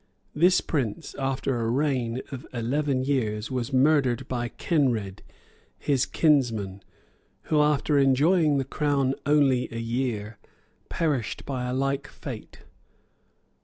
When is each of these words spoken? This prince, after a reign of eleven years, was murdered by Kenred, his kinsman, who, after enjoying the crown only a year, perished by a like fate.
This 0.33 0.61
prince, 0.61 1.13
after 1.19 1.59
a 1.61 1.69
reign 1.69 2.23
of 2.31 2.47
eleven 2.53 3.03
years, 3.03 3.51
was 3.51 3.71
murdered 3.71 4.27
by 4.27 4.47
Kenred, 4.49 5.21
his 5.77 6.07
kinsman, 6.07 6.81
who, 7.43 7.61
after 7.61 7.99
enjoying 7.99 8.57
the 8.57 8.65
crown 8.65 9.13
only 9.27 9.71
a 9.71 9.77
year, 9.77 10.39
perished 10.89 11.45
by 11.45 11.65
a 11.69 11.73
like 11.75 12.07
fate. 12.07 12.63